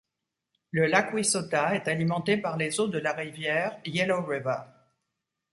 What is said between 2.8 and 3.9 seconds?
de la rivière